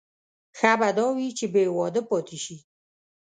ښه 0.57 0.71
به 0.79 0.89
دا 0.97 1.05
وي 1.15 1.27
چې 1.37 1.45
بې 1.53 1.63
واده 1.77 2.01
پاتې 2.09 2.37
شي. 2.43 2.57